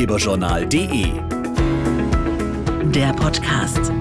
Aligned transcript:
ratgeberjournal.de. 0.00 1.12
Der 2.90 3.12
Podcast. 3.12 3.92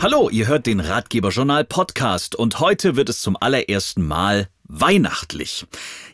Hallo, 0.00 0.30
ihr 0.30 0.46
hört 0.46 0.64
den 0.64 0.80
Ratgeberjournal 0.80 1.64
Podcast 1.64 2.36
und 2.36 2.58
heute 2.60 2.96
wird 2.96 3.10
es 3.10 3.20
zum 3.20 3.36
allerersten 3.38 4.06
Mal 4.06 4.48
weihnachtlich. 4.64 5.66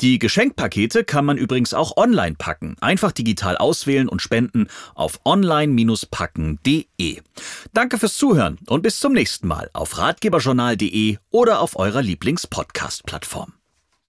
Die 0.00 0.18
Geschenkpakete 0.18 1.04
kann 1.04 1.24
man 1.24 1.38
übrigens 1.38 1.74
auch 1.74 1.96
online 1.96 2.34
packen. 2.36 2.74
Einfach 2.80 3.12
digital 3.12 3.56
auswählen 3.56 4.08
und 4.08 4.20
spenden 4.20 4.66
auf 4.96 5.20
online-packen.de. 5.24 7.20
Danke 7.72 7.98
fürs 7.98 8.16
Zuhören 8.16 8.58
und 8.66 8.82
bis 8.82 8.98
zum 8.98 9.12
nächsten 9.12 9.46
Mal 9.46 9.70
auf 9.74 9.96
ratgeberjournal.de 9.96 11.18
oder 11.30 11.60
auf 11.60 11.76
eurer 11.76 11.99
Lieblings-Podcast-Plattform. 12.02 13.59